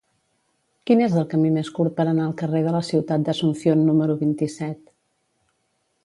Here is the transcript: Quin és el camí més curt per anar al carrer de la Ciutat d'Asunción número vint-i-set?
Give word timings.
Quin 0.89 1.01
és 1.07 1.17
el 1.21 1.25
camí 1.33 1.51
més 1.57 1.67
curt 1.79 1.93
per 1.99 2.05
anar 2.13 2.23
al 2.27 2.33
carrer 2.41 2.61
de 2.67 2.73
la 2.75 2.81
Ciutat 2.87 3.27
d'Asunción 3.27 3.83
número 3.91 4.15
vint-i-set? 4.23 4.81